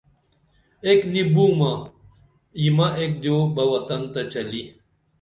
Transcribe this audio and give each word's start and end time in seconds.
ایک 0.85 0.99
نی 1.11 1.21
بُومہ 1.33 1.71
ییمہ 2.61 2.87
ایک 2.99 3.11
دِیو 3.21 3.37
بہ 3.55 3.63
وطن 3.71 4.01
تہ 4.13 4.21
چلی 4.31 4.63